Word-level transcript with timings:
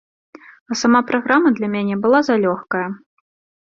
А 0.71 0.77
сама 0.81 1.03
праграма 1.13 1.53
для 1.59 1.71
мяне 1.77 1.95
была 2.09 2.25
залёгкая. 2.33 2.87